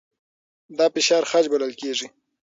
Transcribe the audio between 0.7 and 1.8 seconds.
دا فشار خج بلل